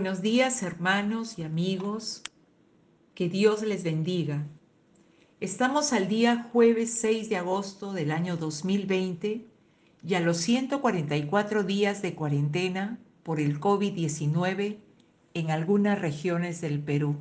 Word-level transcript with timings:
Buenos 0.00 0.22
días 0.22 0.62
hermanos 0.62 1.38
y 1.38 1.42
amigos, 1.42 2.22
que 3.14 3.28
Dios 3.28 3.60
les 3.60 3.84
bendiga. 3.84 4.46
Estamos 5.40 5.92
al 5.92 6.08
día 6.08 6.48
jueves 6.50 6.94
6 7.02 7.28
de 7.28 7.36
agosto 7.36 7.92
del 7.92 8.10
año 8.10 8.38
2020 8.38 9.46
y 10.02 10.14
a 10.14 10.20
los 10.20 10.38
144 10.38 11.64
días 11.64 12.00
de 12.00 12.14
cuarentena 12.14 12.98
por 13.22 13.40
el 13.40 13.60
COVID-19 13.60 14.78
en 15.34 15.50
algunas 15.50 16.00
regiones 16.00 16.62
del 16.62 16.80
Perú. 16.80 17.16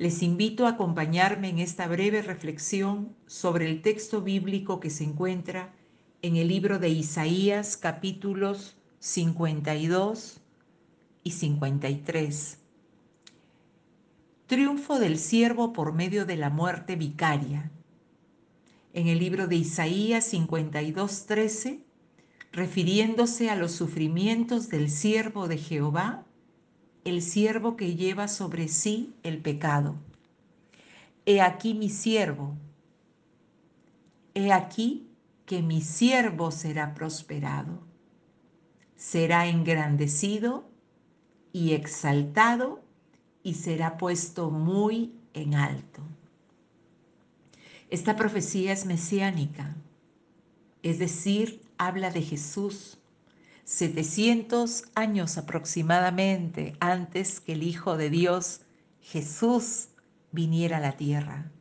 Les 0.00 0.22
invito 0.22 0.64
a 0.64 0.70
acompañarme 0.70 1.50
en 1.50 1.58
esta 1.58 1.86
breve 1.86 2.22
reflexión 2.22 3.14
sobre 3.26 3.68
el 3.68 3.82
texto 3.82 4.22
bíblico 4.22 4.80
que 4.80 4.88
se 4.88 5.04
encuentra 5.04 5.74
en 6.22 6.36
el 6.36 6.48
libro 6.48 6.78
de 6.78 6.88
Isaías 6.88 7.76
capítulos 7.76 8.78
52 9.00 10.40
y 11.22 11.32
53. 11.32 12.58
Triunfo 14.46 14.98
del 14.98 15.18
siervo 15.18 15.74
por 15.74 15.92
medio 15.92 16.24
de 16.24 16.36
la 16.38 16.48
muerte 16.48 16.96
vicaria. 16.96 17.70
En 18.94 19.06
el 19.06 19.18
libro 19.18 19.48
de 19.48 19.56
Isaías 19.56 20.32
52:13, 20.32 21.84
refiriéndose 22.52 23.50
a 23.50 23.54
los 23.54 23.72
sufrimientos 23.72 24.70
del 24.70 24.88
siervo 24.88 25.46
de 25.46 25.58
Jehová, 25.58 26.24
el 27.04 27.22
siervo 27.22 27.76
que 27.76 27.96
lleva 27.96 28.28
sobre 28.28 28.68
sí 28.68 29.14
el 29.22 29.38
pecado. 29.38 29.96
He 31.26 31.40
aquí 31.40 31.74
mi 31.74 31.88
siervo. 31.88 32.56
He 34.34 34.52
aquí 34.52 35.08
que 35.46 35.62
mi 35.62 35.80
siervo 35.80 36.50
será 36.50 36.94
prosperado. 36.94 37.80
Será 38.96 39.46
engrandecido 39.46 40.68
y 41.52 41.72
exaltado 41.72 42.82
y 43.42 43.54
será 43.54 43.96
puesto 43.96 44.50
muy 44.50 45.14
en 45.32 45.54
alto. 45.54 46.02
Esta 47.88 48.14
profecía 48.14 48.72
es 48.72 48.86
mesiánica, 48.86 49.74
es 50.82 50.98
decir, 51.00 51.62
habla 51.76 52.10
de 52.10 52.22
Jesús 52.22 52.99
700 53.70 54.86
años 54.96 55.38
aproximadamente 55.38 56.74
antes 56.80 57.38
que 57.38 57.52
el 57.52 57.62
Hijo 57.62 57.96
de 57.96 58.10
Dios, 58.10 58.62
Jesús, 59.00 59.90
viniera 60.32 60.78
a 60.78 60.80
la 60.80 60.96
tierra. 60.96 61.52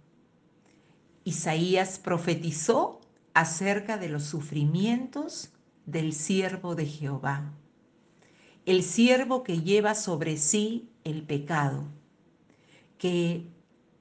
Isaías 1.24 2.00
profetizó 2.00 3.00
acerca 3.36 3.98
de 3.98 4.10
los 4.10 4.24
sufrimientos 4.24 5.52
del 5.86 6.14
siervo 6.14 6.74
de 6.74 6.88
Jehová, 6.88 7.54
el 8.66 8.82
siervo 8.82 9.44
que 9.44 9.62
lleva 9.62 9.94
sobre 9.94 10.38
sí 10.38 10.90
el 11.04 11.22
pecado, 11.22 11.86
que 12.98 13.46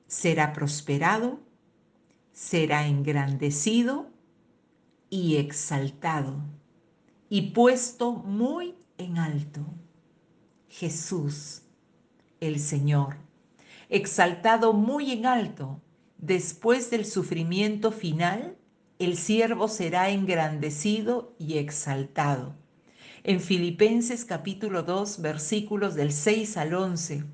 será 0.07 0.55
prosperado, 0.55 1.41
será 2.33 2.87
engrandecido 2.87 4.09
y 5.11 5.37
exaltado 5.37 6.43
y 7.29 7.51
puesto 7.51 8.13
muy 8.13 8.75
en 8.97 9.19
alto. 9.19 9.61
Jesús, 10.69 11.63
el 12.41 12.59
Señor, 12.59 13.17
exaltado 13.89 14.73
muy 14.73 15.13
en 15.13 15.27
alto, 15.27 15.81
después 16.19 16.91
del 16.91 17.05
sufrimiento 17.05 17.91
final, 17.91 18.57
el 18.99 19.17
siervo 19.17 19.69
será 19.69 20.11
engrandecido 20.11 21.35
y 21.39 21.59
exaltado. 21.59 22.55
En 23.25 23.41
Filipenses 23.41 24.25
capítulo 24.25 24.83
2 24.83 25.21
versículos 25.21 25.95
del 25.95 26.13
6 26.13 26.57
al 26.57 26.75
11, 26.75 27.25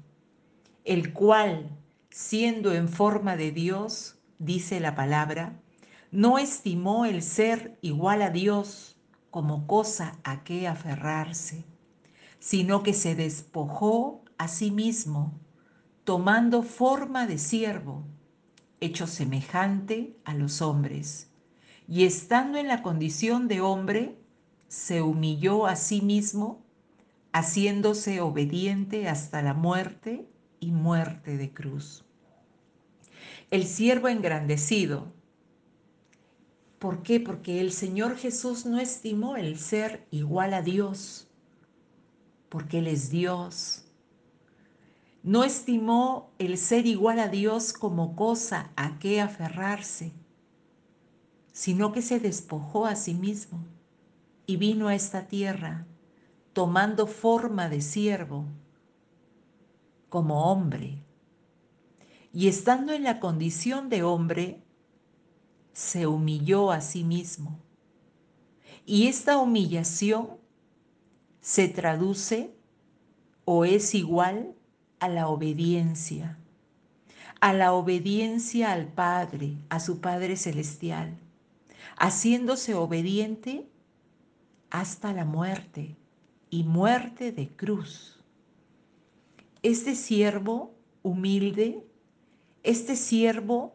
el 0.84 1.12
cual, 1.12 1.70
siendo 2.10 2.72
en 2.74 2.88
forma 2.88 3.36
de 3.36 3.52
Dios, 3.52 4.16
dice 4.38 4.80
la 4.80 4.94
palabra, 4.94 5.60
no 6.10 6.38
estimó 6.38 7.06
el 7.06 7.22
ser 7.22 7.78
igual 7.80 8.22
a 8.22 8.30
Dios 8.30 8.93
como 9.34 9.66
cosa 9.66 10.16
a 10.22 10.44
qué 10.44 10.68
aferrarse, 10.68 11.64
sino 12.38 12.84
que 12.84 12.94
se 12.94 13.16
despojó 13.16 14.22
a 14.38 14.46
sí 14.46 14.70
mismo, 14.70 15.32
tomando 16.04 16.62
forma 16.62 17.26
de 17.26 17.38
siervo, 17.38 18.04
hecho 18.78 19.08
semejante 19.08 20.16
a 20.24 20.34
los 20.34 20.62
hombres, 20.62 21.32
y 21.88 22.04
estando 22.04 22.58
en 22.58 22.68
la 22.68 22.80
condición 22.80 23.48
de 23.48 23.60
hombre, 23.60 24.16
se 24.68 25.02
humilló 25.02 25.66
a 25.66 25.74
sí 25.74 26.00
mismo, 26.00 26.62
haciéndose 27.32 28.20
obediente 28.20 29.08
hasta 29.08 29.42
la 29.42 29.52
muerte 29.52 30.28
y 30.60 30.70
muerte 30.70 31.36
de 31.36 31.52
cruz. 31.52 32.04
El 33.50 33.66
siervo 33.66 34.06
engrandecido, 34.06 35.12
¿Por 36.84 37.02
qué? 37.02 37.18
Porque 37.18 37.62
el 37.62 37.72
Señor 37.72 38.14
Jesús 38.18 38.66
no 38.66 38.78
estimó 38.78 39.38
el 39.38 39.58
ser 39.58 40.06
igual 40.10 40.52
a 40.52 40.60
Dios, 40.60 41.28
porque 42.50 42.80
Él 42.80 42.88
es 42.88 43.08
Dios. 43.08 43.86
No 45.22 45.44
estimó 45.44 46.34
el 46.38 46.58
ser 46.58 46.86
igual 46.86 47.20
a 47.20 47.28
Dios 47.28 47.72
como 47.72 48.14
cosa 48.14 48.70
a 48.76 48.98
qué 48.98 49.22
aferrarse, 49.22 50.12
sino 51.54 51.90
que 51.90 52.02
se 52.02 52.20
despojó 52.20 52.84
a 52.84 52.96
sí 52.96 53.14
mismo 53.14 53.64
y 54.44 54.58
vino 54.58 54.88
a 54.88 54.94
esta 54.94 55.26
tierra 55.26 55.86
tomando 56.52 57.06
forma 57.06 57.70
de 57.70 57.80
siervo 57.80 58.44
como 60.10 60.52
hombre. 60.52 61.02
Y 62.30 62.48
estando 62.48 62.92
en 62.92 63.04
la 63.04 63.20
condición 63.20 63.88
de 63.88 64.02
hombre, 64.02 64.63
se 65.74 66.06
humilló 66.06 66.70
a 66.70 66.80
sí 66.80 67.04
mismo. 67.04 67.58
Y 68.86 69.08
esta 69.08 69.38
humillación 69.38 70.28
se 71.40 71.68
traduce 71.68 72.54
o 73.44 73.66
es 73.66 73.94
igual 73.94 74.54
a 75.00 75.08
la 75.08 75.28
obediencia, 75.28 76.38
a 77.40 77.52
la 77.52 77.74
obediencia 77.74 78.72
al 78.72 78.86
Padre, 78.86 79.58
a 79.68 79.80
su 79.80 80.00
Padre 80.00 80.36
Celestial, 80.36 81.18
haciéndose 81.98 82.74
obediente 82.74 83.68
hasta 84.70 85.12
la 85.12 85.24
muerte 85.24 85.96
y 86.50 86.62
muerte 86.62 87.32
de 87.32 87.48
cruz. 87.48 88.22
Este 89.62 89.94
siervo 89.96 90.74
humilde, 91.02 91.84
este 92.62 92.96
siervo 92.96 93.74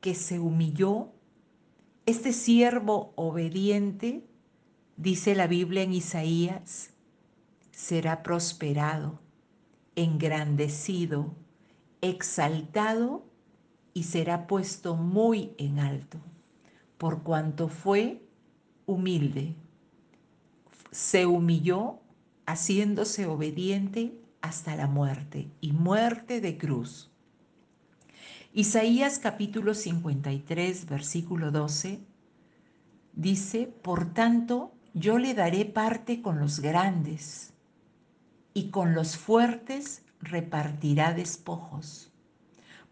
que 0.00 0.14
se 0.14 0.38
humilló, 0.38 1.12
este 2.06 2.32
siervo 2.32 3.12
obediente, 3.16 4.26
dice 4.96 5.34
la 5.34 5.46
Biblia 5.46 5.82
en 5.82 5.94
Isaías, 5.94 6.90
será 7.70 8.22
prosperado, 8.22 9.20
engrandecido, 9.96 11.34
exaltado 12.02 13.24
y 13.94 14.02
será 14.02 14.46
puesto 14.46 14.96
muy 14.96 15.52
en 15.56 15.78
alto, 15.78 16.18
por 16.98 17.22
cuanto 17.22 17.68
fue 17.68 18.22
humilde. 18.86 19.54
Se 20.90 21.26
humilló 21.26 22.00
haciéndose 22.46 23.26
obediente 23.26 24.20
hasta 24.42 24.76
la 24.76 24.86
muerte 24.86 25.48
y 25.62 25.72
muerte 25.72 26.42
de 26.42 26.58
cruz. 26.58 27.10
Isaías 28.56 29.18
capítulo 29.18 29.74
53, 29.74 30.86
versículo 30.86 31.50
12, 31.50 31.98
dice, 33.12 33.66
por 33.66 34.14
tanto, 34.14 34.72
yo 34.92 35.18
le 35.18 35.34
daré 35.34 35.64
parte 35.64 36.22
con 36.22 36.38
los 36.38 36.60
grandes, 36.60 37.52
y 38.52 38.70
con 38.70 38.94
los 38.94 39.16
fuertes 39.16 40.04
repartirá 40.20 41.14
despojos, 41.14 42.12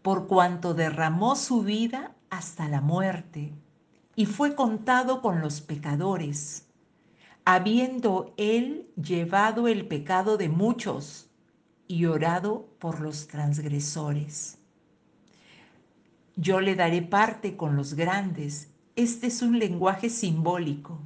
por 0.01 0.27
cuanto 0.27 0.73
derramó 0.73 1.37
su 1.37 1.61
vida 1.61 2.13
hasta 2.29 2.67
la 2.67 2.81
muerte, 2.81 3.53
y 4.17 4.25
fue 4.25 4.55
contado 4.55 5.21
con 5.21 5.39
los 5.39 5.61
pecadores, 5.61 6.67
habiendo 7.45 8.33
él 8.35 8.89
llevado 9.01 9.69
el 9.69 9.87
pecado 9.87 10.35
de 10.35 10.49
muchos 10.49 11.29
y 11.87 12.03
orado 12.03 12.67
por 12.79 12.99
los 12.99 13.29
transgresores 13.29 14.59
yo 16.35 16.59
le 16.59 16.75
daré 16.75 17.01
parte 17.01 17.55
con 17.55 17.75
los 17.75 17.93
grandes. 17.93 18.71
Este 18.95 19.27
es 19.27 19.41
un 19.41 19.59
lenguaje 19.59 20.09
simbólico 20.09 20.99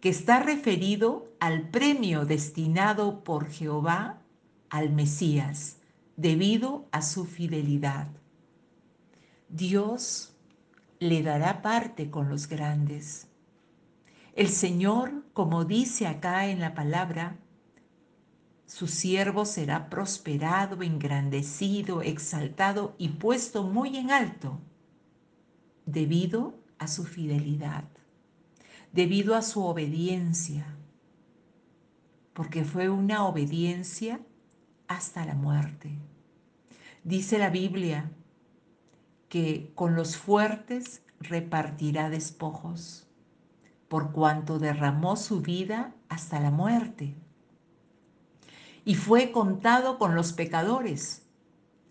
que 0.00 0.08
está 0.10 0.40
referido 0.40 1.32
al 1.40 1.68
premio 1.70 2.26
destinado 2.26 3.24
por 3.24 3.48
Jehová 3.48 4.20
al 4.68 4.90
Mesías 4.90 5.78
debido 6.16 6.86
a 6.92 7.00
su 7.02 7.24
fidelidad. 7.24 8.08
Dios 9.48 10.34
le 10.98 11.22
dará 11.22 11.62
parte 11.62 12.10
con 12.10 12.28
los 12.28 12.48
grandes. 12.48 13.28
El 14.34 14.48
Señor, 14.48 15.24
como 15.32 15.64
dice 15.64 16.06
acá 16.06 16.48
en 16.48 16.60
la 16.60 16.74
palabra, 16.74 17.36
su 18.66 18.86
siervo 18.86 19.44
será 19.44 19.90
prosperado, 19.90 20.82
engrandecido, 20.82 22.02
exaltado 22.02 22.94
y 22.98 23.10
puesto 23.10 23.62
muy 23.62 23.96
en 23.96 24.10
alto, 24.10 24.58
debido 25.86 26.54
a 26.78 26.88
su 26.88 27.04
fidelidad, 27.04 27.84
debido 28.92 29.34
a 29.34 29.42
su 29.42 29.62
obediencia, 29.64 30.66
porque 32.32 32.64
fue 32.64 32.88
una 32.88 33.26
obediencia 33.26 34.20
hasta 34.88 35.24
la 35.24 35.34
muerte. 35.34 35.98
Dice 37.04 37.38
la 37.38 37.50
Biblia 37.50 38.10
que 39.28 39.72
con 39.74 39.94
los 39.94 40.16
fuertes 40.16 41.02
repartirá 41.20 42.08
despojos, 42.08 43.06
por 43.88 44.12
cuanto 44.12 44.58
derramó 44.58 45.16
su 45.16 45.42
vida 45.42 45.94
hasta 46.08 46.40
la 46.40 46.50
muerte. 46.50 47.14
Y 48.84 48.94
fue 48.94 49.32
contado 49.32 49.98
con 49.98 50.14
los 50.14 50.32
pecadores, 50.32 51.26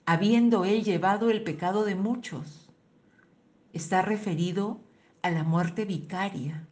habiendo 0.06 0.66
él 0.66 0.84
llevado 0.84 1.30
el 1.30 1.44
pecado 1.44 1.86
de 1.86 1.96
muchos. 1.96 2.70
Está 3.74 4.02
referido 4.02 4.80
a 5.22 5.32
la 5.32 5.44
muerte 5.44 5.86
vicaria, 5.86 6.68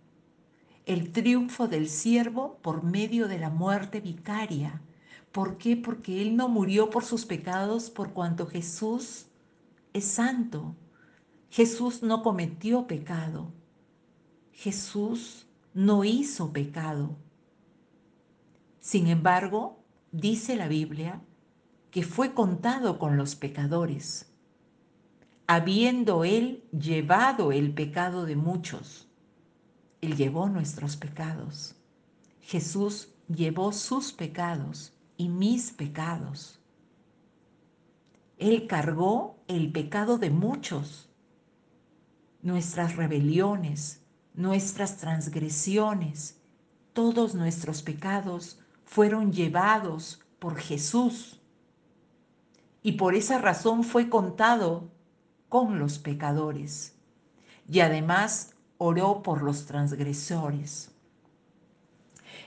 el 0.86 1.12
triunfo 1.12 1.68
del 1.68 1.90
siervo 1.90 2.60
por 2.62 2.84
medio 2.84 3.28
de 3.28 3.40
la 3.40 3.50
muerte 3.50 4.02
vicaria. 4.02 4.82
¿Por 5.32 5.58
qué? 5.58 5.78
Porque 5.78 6.22
Él 6.22 6.36
no 6.36 6.50
murió 6.50 6.90
por 6.90 7.06
sus 7.06 7.26
pecados 7.26 7.90
por 7.90 8.12
cuanto 8.12 8.48
Jesús 8.48 9.28
es 9.94 10.06
santo. 10.06 10.76
Jesús 11.50 12.04
no 12.04 12.24
cometió 12.24 12.88
pecado. 12.88 13.52
Jesús 14.52 15.48
no 15.74 16.04
hizo 16.04 16.52
pecado. 16.52 17.16
Sin 18.80 19.08
embargo, 19.08 19.81
dice 20.12 20.56
la 20.56 20.68
Biblia 20.68 21.22
que 21.90 22.04
fue 22.04 22.34
contado 22.34 23.00
con 23.00 23.18
los 23.18 23.36
pecadores, 23.36 24.32
habiendo 25.48 26.24
Él 26.24 26.64
llevado 26.72 27.52
el 27.52 27.74
pecado 27.74 28.26
de 28.26 28.36
muchos 28.36 29.08
él 30.02 30.18
llevó 30.18 30.50
nuestros 30.50 30.98
pecados. 30.98 31.76
Jesús 32.42 33.10
llevó 33.28 33.72
sus 33.72 34.12
pecados 34.12 34.94
y 35.16 35.30
mis 35.30 35.72
pecados. 35.72 36.60
Él 38.38 38.66
cargó 38.66 39.40
el 39.48 39.72
pecado 39.72 40.18
de 40.18 40.32
muchos, 40.32 41.10
nuestras 42.42 42.96
rebeliones, 42.96 44.04
nuestras 44.34 44.98
transgresiones, 44.98 46.42
todos 46.94 47.36
nuestros 47.36 47.84
pecados 47.84 48.60
fueron 48.92 49.32
llevados 49.32 50.20
por 50.38 50.58
Jesús. 50.58 51.40
Y 52.84 52.94
por 52.94 53.16
esa 53.16 53.38
razón 53.38 53.86
fue 53.86 54.10
contado 54.10 54.92
con 55.48 55.80
los 55.80 55.98
pecadores. 55.98 56.98
Y 57.70 57.80
además 57.80 58.54
oró 58.78 59.24
por 59.24 59.44
los 59.44 59.66
transgresores. 59.66 60.94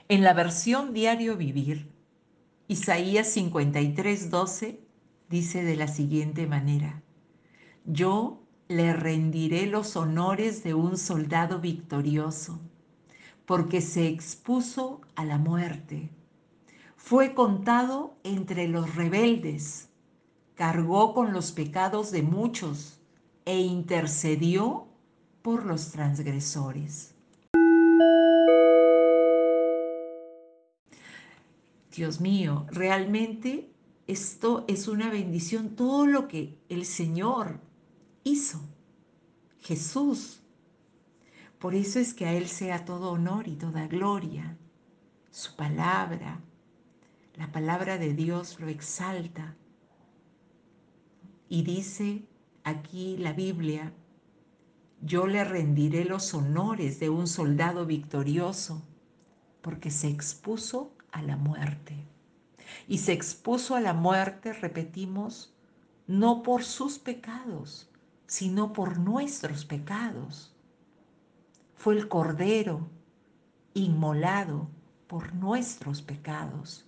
En 0.07 0.21
la 0.21 0.33
versión 0.33 0.93
Diario 0.93 1.35
Vivir, 1.35 1.91
Isaías 2.67 3.27
53, 3.29 4.29
12 4.29 4.79
dice 5.27 5.63
de 5.63 5.75
la 5.75 5.87
siguiente 5.87 6.45
manera, 6.45 7.01
yo 7.85 8.43
le 8.67 8.93
rendiré 8.93 9.65
los 9.65 9.95
honores 9.95 10.63
de 10.63 10.75
un 10.75 10.99
soldado 10.99 11.59
victorioso, 11.59 12.59
porque 13.47 13.81
se 13.81 14.07
expuso 14.07 15.01
a 15.15 15.25
la 15.25 15.39
muerte. 15.39 16.11
Fue 17.07 17.35
contado 17.35 18.17
entre 18.23 18.67
los 18.67 18.95
rebeldes, 18.95 19.89
cargó 20.55 21.13
con 21.13 21.33
los 21.33 21.51
pecados 21.51 22.09
de 22.09 22.23
muchos 22.23 22.99
e 23.45 23.59
intercedió 23.59 24.87
por 25.43 25.67
los 25.67 25.91
transgresores. 25.91 27.13
Dios 31.95 32.21
mío, 32.21 32.65
realmente 32.71 33.71
esto 34.07 34.65
es 34.67 34.87
una 34.87 35.11
bendición, 35.11 35.75
todo 35.75 36.07
lo 36.07 36.27
que 36.27 36.57
el 36.69 36.85
Señor 36.85 37.59
hizo, 38.23 38.59
Jesús. 39.59 40.41
Por 41.59 41.75
eso 41.75 41.99
es 41.99 42.15
que 42.15 42.25
a 42.25 42.33
Él 42.33 42.47
sea 42.47 42.83
todo 42.83 43.11
honor 43.11 43.47
y 43.47 43.57
toda 43.57 43.85
gloria. 43.85 44.57
Su 45.29 45.55
palabra, 45.55 46.41
la 47.35 47.51
palabra 47.51 47.97
de 47.97 48.13
Dios 48.13 48.59
lo 48.59 48.67
exalta. 48.67 49.55
Y 51.49 51.63
dice 51.63 52.23
aquí 52.63 53.17
la 53.17 53.33
Biblia 53.33 53.93
yo 55.01 55.27
le 55.27 55.43
rendiré 55.43 56.05
los 56.05 56.33
honores 56.33 56.99
de 56.99 57.09
un 57.09 57.27
soldado 57.27 57.85
victorioso, 57.85 58.81
porque 59.61 59.91
se 59.91 60.07
expuso 60.07 60.93
a 61.11 61.21
la 61.21 61.37
muerte. 61.37 62.07
Y 62.87 62.97
se 62.99 63.13
expuso 63.13 63.75
a 63.75 63.81
la 63.81 63.93
muerte, 63.93 64.53
repetimos, 64.53 65.53
no 66.07 66.41
por 66.41 66.63
sus 66.63 66.97
pecados, 66.97 67.89
sino 68.25 68.73
por 68.73 68.97
nuestros 68.97 69.65
pecados. 69.65 70.55
Fue 71.75 71.95
el 71.95 72.07
Cordero 72.07 72.89
inmolado 73.73 74.67
por 75.07 75.35
nuestros 75.35 76.01
pecados. 76.01 76.85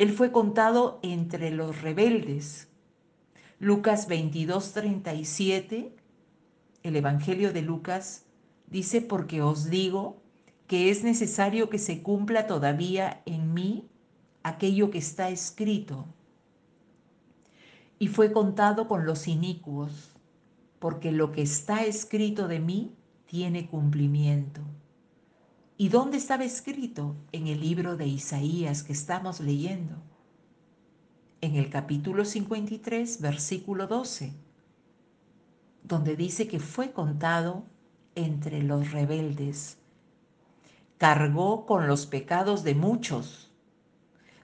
Él 0.00 0.12
fue 0.12 0.32
contado 0.32 0.98
entre 1.02 1.50
los 1.50 1.82
rebeldes. 1.82 2.68
Lucas 3.58 4.08
22, 4.08 4.72
37 4.72 5.94
el 6.82 6.96
Evangelio 6.96 7.52
de 7.52 7.60
Lucas 7.60 8.24
dice, 8.66 9.02
porque 9.02 9.42
os 9.42 9.68
digo 9.68 10.16
que 10.66 10.88
es 10.88 11.04
necesario 11.04 11.68
que 11.68 11.78
se 11.78 12.02
cumpla 12.02 12.46
todavía 12.46 13.20
en 13.26 13.52
mí 13.52 13.90
aquello 14.42 14.90
que 14.90 14.96
está 14.96 15.28
escrito. 15.28 16.06
Y 17.98 18.08
fue 18.08 18.32
contado 18.32 18.88
con 18.88 19.04
los 19.04 19.28
inicuos, 19.28 20.14
porque 20.78 21.12
lo 21.12 21.30
que 21.30 21.42
está 21.42 21.84
escrito 21.84 22.48
de 22.48 22.60
mí 22.60 22.94
tiene 23.26 23.68
cumplimiento. 23.68 24.62
¿Y 25.80 25.88
dónde 25.88 26.18
estaba 26.18 26.44
escrito? 26.44 27.16
En 27.32 27.46
el 27.46 27.58
libro 27.58 27.96
de 27.96 28.06
Isaías 28.06 28.82
que 28.82 28.92
estamos 28.92 29.40
leyendo. 29.40 29.96
En 31.40 31.56
el 31.56 31.70
capítulo 31.70 32.26
53, 32.26 33.18
versículo 33.22 33.86
12 33.86 34.34
donde 35.82 36.16
dice 36.16 36.48
que 36.48 36.60
fue 36.60 36.92
contado 36.92 37.64
entre 38.14 38.62
los 38.62 38.90
rebeldes. 38.90 39.78
Cargó 40.98 41.64
con 41.64 41.88
los 41.88 42.04
pecados 42.04 42.62
de 42.62 42.74
muchos. 42.74 43.50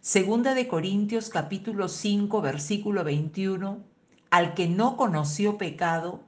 Segunda 0.00 0.54
de 0.54 0.66
Corintios 0.68 1.28
capítulo 1.28 1.88
5 1.88 2.40
versículo 2.40 3.04
21, 3.04 3.84
al 4.30 4.54
que 4.54 4.68
no 4.68 4.96
conoció 4.96 5.58
pecado, 5.58 6.22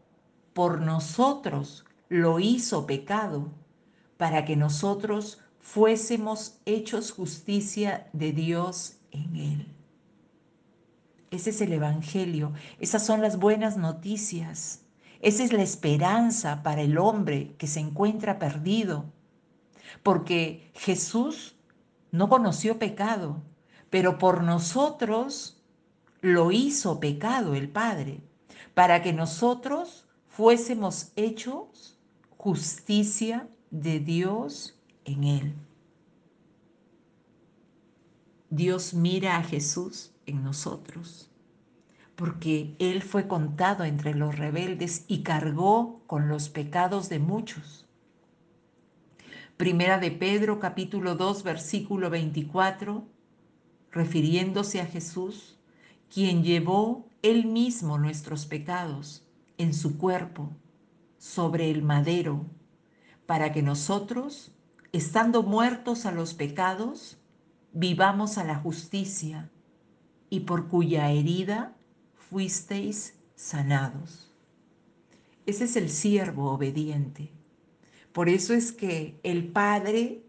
por 0.52 0.82
nosotros 0.82 1.86
lo 2.10 2.40
hizo 2.40 2.86
pecado, 2.86 3.48
para 4.18 4.44
que 4.44 4.56
nosotros 4.56 5.40
fuésemos 5.60 6.58
hechos 6.66 7.12
justicia 7.12 8.08
de 8.12 8.32
Dios 8.32 8.98
en 9.10 9.36
él. 9.36 9.74
Ese 11.30 11.50
es 11.50 11.60
el 11.60 11.72
Evangelio, 11.72 12.52
esas 12.80 13.04
son 13.04 13.22
las 13.22 13.38
buenas 13.38 13.76
noticias. 13.76 14.82
Esa 15.20 15.42
es 15.44 15.52
la 15.52 15.62
esperanza 15.62 16.62
para 16.62 16.82
el 16.82 16.96
hombre 16.98 17.54
que 17.58 17.66
se 17.66 17.80
encuentra 17.80 18.38
perdido. 18.38 19.06
Porque 20.02 20.70
Jesús 20.74 21.56
no 22.12 22.28
conoció 22.28 22.78
pecado, 22.78 23.42
pero 23.90 24.18
por 24.18 24.42
nosotros 24.42 25.60
lo 26.20 26.50
hizo 26.50 27.00
pecado 27.00 27.54
el 27.54 27.68
Padre, 27.68 28.20
para 28.74 29.02
que 29.02 29.12
nosotros 29.12 30.06
fuésemos 30.28 31.12
hechos 31.16 31.98
justicia 32.36 33.48
de 33.70 34.00
Dios 34.00 34.78
en 35.04 35.24
él. 35.24 35.54
Dios 38.50 38.94
mira 38.94 39.36
a 39.36 39.42
Jesús 39.42 40.12
en 40.26 40.42
nosotros 40.42 41.28
porque 42.18 42.74
Él 42.80 43.02
fue 43.02 43.28
contado 43.28 43.84
entre 43.84 44.12
los 44.12 44.36
rebeldes 44.36 45.04
y 45.06 45.22
cargó 45.22 46.02
con 46.08 46.26
los 46.26 46.48
pecados 46.48 47.08
de 47.08 47.20
muchos. 47.20 47.86
Primera 49.56 49.98
de 49.98 50.10
Pedro 50.10 50.58
capítulo 50.58 51.14
2 51.14 51.44
versículo 51.44 52.10
24, 52.10 53.06
refiriéndose 53.92 54.80
a 54.80 54.86
Jesús, 54.86 55.60
quien 56.12 56.42
llevó 56.42 57.06
Él 57.22 57.46
mismo 57.46 57.98
nuestros 57.98 58.46
pecados 58.46 59.24
en 59.56 59.72
su 59.72 59.96
cuerpo 59.96 60.50
sobre 61.18 61.70
el 61.70 61.84
madero 61.84 62.46
para 63.28 63.52
que 63.52 63.62
nosotros, 63.62 64.52
estando 64.90 65.42
muertos 65.42 66.06
a 66.06 66.12
los 66.12 66.32
pecados, 66.32 67.18
vivamos 67.74 68.38
a 68.38 68.44
la 68.44 68.56
justicia 68.56 69.50
y 70.30 70.40
por 70.40 70.68
cuya 70.68 71.10
herida 71.10 71.76
fuisteis 72.14 73.18
sanados. 73.34 74.34
Ese 75.44 75.64
es 75.64 75.76
el 75.76 75.90
siervo 75.90 76.52
obediente. 76.52 77.30
Por 78.12 78.30
eso 78.30 78.54
es 78.54 78.72
que 78.72 79.20
el 79.22 79.48
Padre 79.48 80.24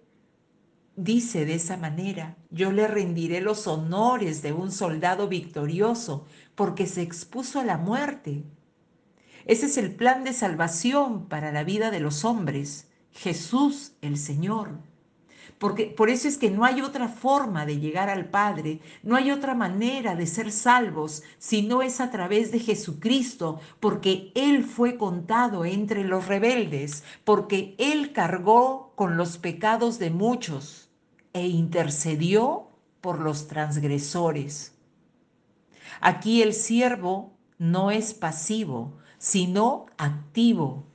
dice 0.98 1.46
de 1.46 1.56
esa 1.56 1.78
manera, 1.78 2.36
yo 2.50 2.74
le 2.74 2.86
rendiré 2.86 3.40
los 3.40 3.66
honores 3.66 4.42
de 4.42 4.52
un 4.52 4.74
soldado 4.74 5.30
victorioso 5.30 6.26
porque 6.54 6.86
se 6.86 7.02
expuso 7.02 7.62
a 7.62 7.64
la 7.64 7.78
muerte. 7.78 8.44
Ese 9.46 9.68
es 9.68 9.78
el 9.78 9.96
plan 9.96 10.26
de 10.26 10.34
salvación 10.34 11.30
para 11.30 11.54
la 11.54 11.64
vida 11.64 11.92
de 11.92 12.02
los 12.02 12.26
hombres, 12.26 12.89
Jesús 13.12 13.94
el 14.02 14.18
Señor. 14.18 14.80
Porque 15.58 15.88
por 15.88 16.10
eso 16.10 16.30
es 16.30 16.38
que 16.38 16.50
no 16.50 16.64
hay 16.64 16.82
otra 16.82 17.10
forma 17.10 17.66
de 17.66 17.80
llegar 17.80 18.10
al 18.10 18.30
Padre, 18.30 18.80
no 19.04 19.18
hay 19.18 19.30
otra 19.30 19.56
manera 19.56 20.16
de 20.16 20.26
ser 20.26 20.54
salvos 20.54 21.22
si 21.38 21.62
no 21.62 21.82
es 21.82 22.00
a 22.00 22.12
través 22.12 22.52
de 22.52 22.60
Jesucristo, 22.60 23.60
porque 23.82 24.32
Él 24.36 24.64
fue 24.64 24.98
contado 24.98 25.66
entre 25.66 26.06
los 26.06 26.28
rebeldes, 26.28 27.04
porque 27.26 27.76
Él 27.78 28.14
cargó 28.14 28.94
con 28.96 29.18
los 29.18 29.38
pecados 29.38 30.00
de 30.00 30.12
muchos 30.12 30.90
e 31.34 31.48
intercedió 31.48 32.70
por 33.02 33.20
los 33.20 33.48
transgresores. 33.48 34.74
Aquí 36.00 36.42
el 36.42 36.54
siervo 36.54 37.34
no 37.58 37.92
es 37.92 38.14
pasivo, 38.14 38.98
sino 39.18 39.88
activo, 39.98 40.86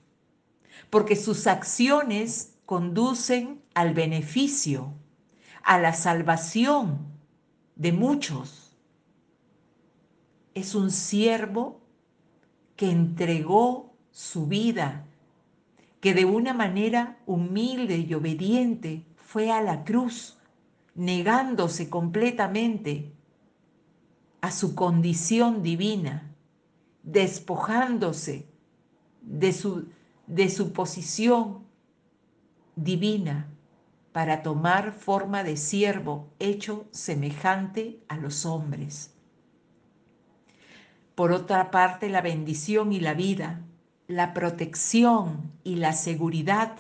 porque 0.91 1.17
sus 1.17 1.47
acciones 1.47 2.55
conducen 2.67 3.63
al 3.75 3.95
beneficio, 3.95 4.95
a 5.63 5.79
la 5.79 5.93
salvación 5.93 6.99
de 7.77 7.93
muchos. 7.93 8.77
Es 10.55 10.75
un 10.75 10.91
siervo 10.91 11.81
que 12.77 12.91
entregó 12.91 13.95
su 14.11 14.47
vida, 14.47 15.07
que 16.01 16.15
de 16.15 16.25
una 16.25 16.53
manera 16.53 17.19
humilde 17.27 17.99
y 17.99 18.15
obediente 18.15 19.05
fue 19.17 19.51
a 19.51 19.61
la 19.61 19.85
cruz, 19.85 20.39
negándose 20.95 21.91
completamente 21.91 23.13
a 24.41 24.51
su 24.51 24.75
condición 24.75 25.63
divina, 25.63 26.31
despojándose 27.03 28.47
de 29.23 29.53
su, 29.53 29.89
de 30.27 30.49
su 30.49 30.73
posición 30.73 31.65
divina 32.77 33.49
para 34.13 34.43
tomar 34.43 34.93
forma 34.93 35.43
de 35.43 35.57
siervo 35.57 36.31
hecho 36.39 36.87
semejante 36.93 38.01
a 38.09 38.17
los 38.17 38.47
hombres. 38.47 39.15
Por 41.15 41.33
otra 41.33 41.71
parte, 41.71 42.09
la 42.09 42.23
bendición 42.23 42.93
y 42.93 43.01
la 43.01 43.15
vida, 43.15 43.61
la 44.07 44.35
protección 44.35 45.53
y 45.63 45.77
la 45.77 45.93
seguridad 45.93 46.77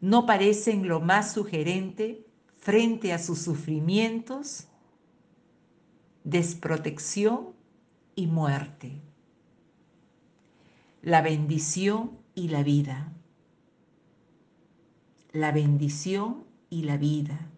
no 0.00 0.26
parecen 0.26 0.88
lo 0.88 1.00
más 1.00 1.32
sugerente 1.32 2.26
frente 2.58 3.12
a 3.12 3.18
sus 3.18 3.40
sufrimientos, 3.42 4.68
desprotección 6.24 7.54
y 8.14 8.26
muerte. 8.26 9.00
La 11.02 11.22
bendición 11.22 12.18
y 12.34 12.48
la 12.48 12.62
vida. 12.62 13.14
La 15.32 15.50
bendición 15.50 16.44
y 16.68 16.82
la 16.82 16.98
vida, 16.98 17.48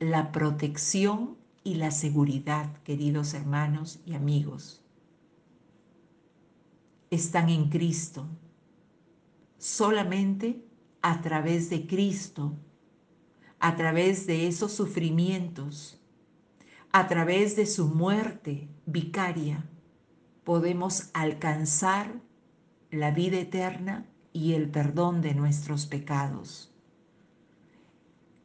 la 0.00 0.32
protección 0.32 1.36
y 1.62 1.76
la 1.76 1.92
seguridad, 1.92 2.82
queridos 2.82 3.34
hermanos 3.34 4.00
y 4.06 4.14
amigos, 4.14 4.82
están 7.10 7.48
en 7.48 7.68
Cristo. 7.68 8.26
Solamente 9.58 10.66
a 11.00 11.20
través 11.20 11.70
de 11.70 11.86
Cristo, 11.86 12.58
a 13.60 13.76
través 13.76 14.26
de 14.26 14.48
esos 14.48 14.72
sufrimientos, 14.72 16.00
a 16.90 17.06
través 17.06 17.54
de 17.54 17.66
su 17.66 17.86
muerte 17.86 18.68
vicaria, 18.84 19.64
podemos 20.42 21.08
alcanzar 21.14 22.20
la 22.92 23.10
vida 23.10 23.38
eterna 23.38 24.06
y 24.34 24.52
el 24.52 24.70
perdón 24.70 25.22
de 25.22 25.34
nuestros 25.34 25.86
pecados. 25.86 26.70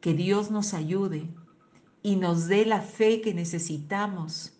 Que 0.00 0.14
Dios 0.14 0.50
nos 0.50 0.72
ayude 0.72 1.28
y 2.02 2.16
nos 2.16 2.46
dé 2.46 2.64
la 2.64 2.80
fe 2.80 3.20
que 3.20 3.34
necesitamos 3.34 4.58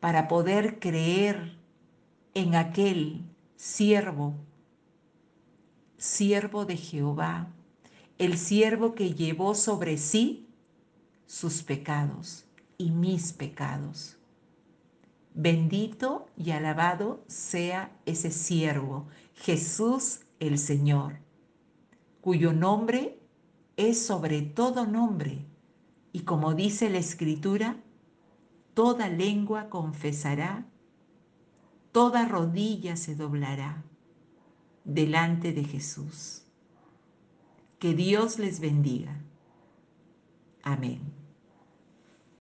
para 0.00 0.26
poder 0.26 0.80
creer 0.80 1.58
en 2.32 2.54
aquel 2.54 3.26
siervo, 3.56 4.34
siervo 5.98 6.64
de 6.64 6.78
Jehová, 6.78 7.52
el 8.16 8.38
siervo 8.38 8.94
que 8.94 9.12
llevó 9.12 9.54
sobre 9.54 9.98
sí 9.98 10.48
sus 11.26 11.62
pecados 11.62 12.46
y 12.78 12.90
mis 12.90 13.34
pecados. 13.34 14.19
Bendito 15.34 16.26
y 16.36 16.50
alabado 16.50 17.22
sea 17.28 17.96
ese 18.04 18.30
siervo, 18.30 19.06
Jesús 19.34 20.20
el 20.40 20.58
Señor, 20.58 21.18
cuyo 22.20 22.52
nombre 22.52 23.20
es 23.76 24.04
sobre 24.04 24.42
todo 24.42 24.86
nombre, 24.86 25.46
y 26.12 26.20
como 26.20 26.54
dice 26.54 26.90
la 26.90 26.98
Escritura, 26.98 27.76
toda 28.74 29.08
lengua 29.08 29.68
confesará, 29.68 30.66
toda 31.92 32.26
rodilla 32.26 32.96
se 32.96 33.14
doblará 33.14 33.84
delante 34.84 35.52
de 35.52 35.64
Jesús. 35.64 36.42
Que 37.78 37.94
Dios 37.94 38.38
les 38.38 38.60
bendiga. 38.60 39.20
Amén. 40.62 41.19